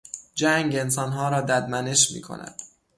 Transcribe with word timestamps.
جنگ 0.35 0.75
انسانها 0.75 1.29
را 1.29 1.41
ددمنش 1.41 2.11
میکند. 2.11 2.61